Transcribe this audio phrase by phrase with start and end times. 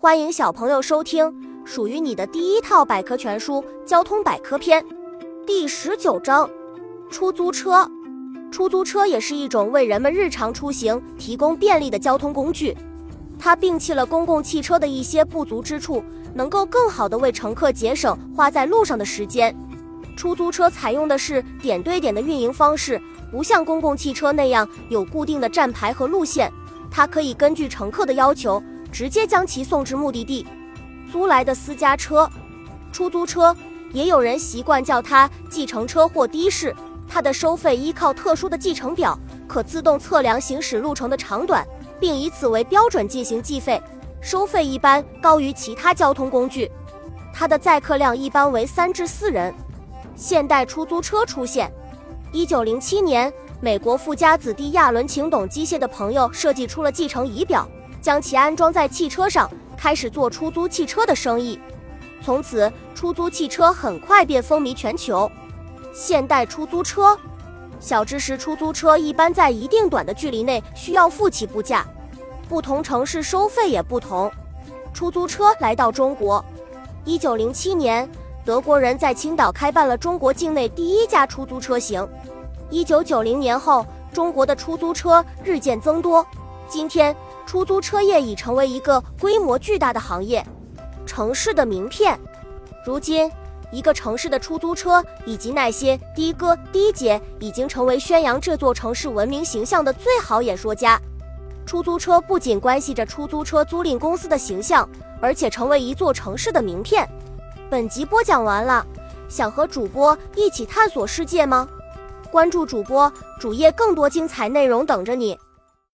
[0.00, 3.54] 欢迎小朋友收听属于你的第一套百科全书
[3.84, 4.80] 《交通百科篇》
[5.44, 6.48] 第十九章：
[7.10, 7.84] 出租车。
[8.52, 12.76] 出租车也是一种为人们日常出行提供便利的交通工具，
[13.40, 19.52] 它摒弃了公共汽车的一些不足之处，能够更好地为乘客节省花在路上的时间。
[20.16, 23.02] 出租车采用的是点对点的运营方式，
[23.32, 26.52] 不像公共汽车那样有固定的站牌和路线，
[26.88, 28.62] 它可以根据乘客的要求。
[28.92, 30.46] 直接将其送至目的地。
[31.10, 32.28] 租来的私家车、
[32.92, 33.56] 出租车，
[33.92, 36.74] 也有人习惯叫它计程车或的士。
[37.08, 41.66] 它的收费依靠特殊的计程表，可自动测量行驶路程的长短，
[41.98, 43.82] 并以此为标准进行计费。
[44.20, 46.70] 收费一般高于其他交通工具。
[47.32, 49.54] 它的载客量一般为三至四人。
[50.14, 51.72] 现代出租车出现。
[52.32, 57.66] 一九零七年，美国富家子弟亚伦·请懂机械的朋友设计出了计程仪表。
[58.00, 61.58] 将其安装在汽车上，开始做出租汽车的生意。
[62.22, 65.30] 从此，出租汽车很快便风靡全球。
[65.92, 67.18] 现代出租车，
[67.80, 71.86] 小知识：出租车一般在一定短的距离内需要付起步价，
[72.48, 74.30] 不同城市收费也不同。
[74.92, 76.44] 出租车来到中国，
[77.04, 78.08] 一九零七年，
[78.44, 82.06] 德国人在青岛开办了中国境内第一家出租车型。
[82.70, 86.26] 一九九零年后，中国的出租车日渐增多。
[86.68, 87.14] 今天，
[87.48, 90.44] 出租车业已成为一个规模巨大的行业。
[91.06, 92.20] 城市的名片，
[92.84, 93.32] 如今，
[93.72, 101.00] 一个城市的出租车以及那些的哥、的姐，已经成为宣扬这座城市文明形象的最好演说家。
[101.64, 104.86] 出租车不仅关系着出租车租赁公司的形象，
[105.18, 107.08] 而且成为一座城市的名片。
[107.70, 108.86] 本集播讲完了，
[109.26, 111.66] 想和主播一起探索世界吗？
[112.30, 113.10] 关注主播
[113.40, 115.38] 主页，更多精彩内容等着你。